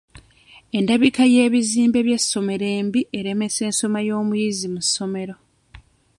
Endabika 0.77 1.23
y'ebizimbe 1.33 1.99
by'essomero 2.07 2.65
embi 2.79 3.01
eremesa 3.17 3.61
ensoma 3.69 3.99
y'omuyizi 4.07 4.67
mu 4.73 4.81
ssomero. 4.85 5.35